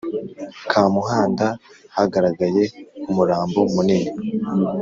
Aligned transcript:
kamuhanda 0.71 1.47
hagaragaye 1.95 2.63
umurambo 3.09 3.59
munini 3.73 4.11